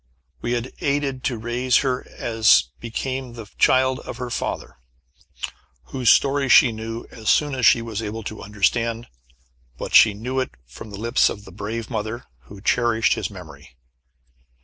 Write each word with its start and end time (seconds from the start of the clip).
We 0.41 0.53
had 0.53 0.73
aided 0.79 1.23
to 1.25 1.37
raise 1.37 1.77
her 1.85 2.07
as 2.09 2.71
became 2.79 3.33
the 3.33 3.45
child 3.59 3.99
of 3.99 4.17
her 4.17 4.31
father, 4.31 4.77
whose 5.93 6.09
story 6.09 6.49
she 6.49 6.71
knew 6.71 7.05
as 7.11 7.29
soon 7.29 7.53
as 7.53 7.67
she 7.67 7.83
was 7.83 8.01
able 8.01 8.23
to 8.23 8.41
understand, 8.41 9.05
but 9.77 9.93
she 9.93 10.15
knew 10.15 10.39
it 10.39 10.49
from 10.65 10.89
the 10.89 10.97
lips 10.97 11.29
of 11.29 11.45
the 11.45 11.51
brave 11.51 11.91
mother, 11.91 12.25
who 12.45 12.61
cherished 12.61 13.13
his 13.13 13.29
memory. 13.29 13.77